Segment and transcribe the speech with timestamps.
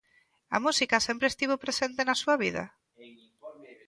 [0.55, 2.63] A música sempre estivo presente na súa vida?